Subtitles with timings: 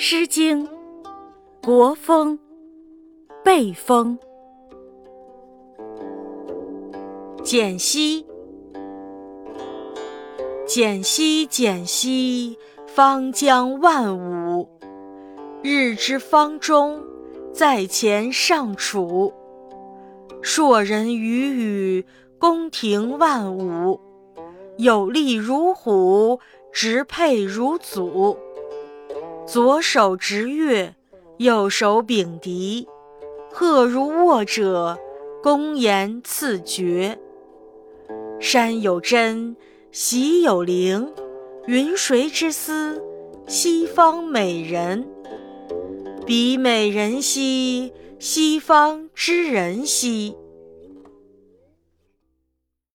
[0.00, 0.64] 诗经·
[1.60, 2.38] 国风·
[3.42, 4.16] 背风。
[7.42, 8.24] 简兮，
[10.68, 12.56] 简兮，简兮，
[12.86, 14.68] 方将万物。
[15.64, 17.02] 日之方中，
[17.52, 19.34] 在前上楚。
[20.40, 22.06] 硕人与宇，
[22.38, 23.98] 宫廷万舞。
[24.76, 26.38] 有力如虎，
[26.72, 28.38] 直佩如祖。
[29.50, 30.94] 左手执月，
[31.38, 32.86] 右手秉笛，
[33.50, 34.98] 鹤如握者，
[35.42, 37.18] 公言赐爵。
[38.38, 39.56] 山有真，
[39.90, 41.10] 喜有灵，
[41.66, 43.02] 云谁之思？
[43.46, 45.08] 西方美人。
[46.26, 50.36] 彼美人兮，西方之人兮。